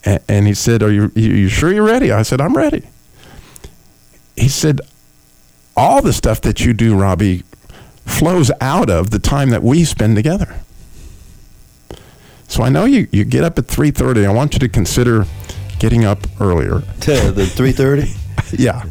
[0.04, 2.84] And he said, "Are you, you you sure you're ready?" I said, "I'm ready."
[4.36, 4.80] He said,
[5.76, 7.44] "All the stuff that you do, Robby,
[8.06, 10.54] flows out of the time that we spend together."
[12.48, 14.26] So I know you, you get up at 3:30.
[14.26, 15.26] I want you to consider
[15.78, 16.82] getting up earlier.
[17.02, 18.12] To the three thirty.
[18.52, 18.82] Yeah.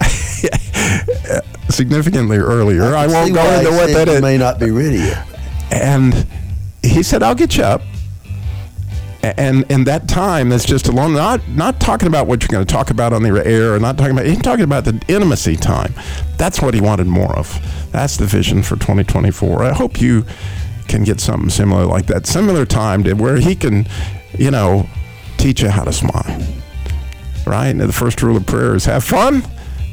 [1.70, 2.96] Significantly earlier.
[2.96, 5.26] I, won't go into what that You may not be ready yet.
[5.70, 6.26] And
[6.82, 7.82] he said, "I'll get you up."
[9.22, 11.14] And in that time, that's just alone.
[11.14, 13.98] Not not talking about what you're going to talk about on the air, or not
[13.98, 14.26] talking about.
[14.26, 15.92] He's talking about the intimacy time.
[16.36, 17.58] That's what he wanted more of.
[17.90, 19.64] That's the vision for 2024.
[19.64, 20.24] I hope you
[20.86, 23.86] can get something similar like that, similar time to where he can,
[24.38, 24.88] you know,
[25.36, 26.46] teach you how to smile.
[27.44, 27.68] Right.
[27.68, 29.42] And the first rule of prayer is have fun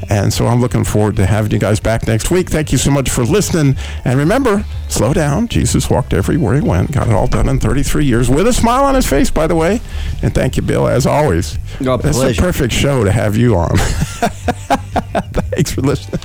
[0.10, 2.50] And so I'm looking forward to having you guys back next week.
[2.50, 3.76] Thank you so much for listening.
[4.04, 5.48] And remember, slow down.
[5.48, 8.84] Jesus walked everywhere he went, got it all done in 33 years with a smile
[8.84, 9.82] on his face, by the way.
[10.22, 11.58] And thank you, Bill, as always.
[11.86, 13.76] Oh, That's a perfect show to have you on.
[13.78, 16.22] Thanks for listening.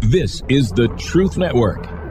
[0.00, 2.05] This is the Truth Network.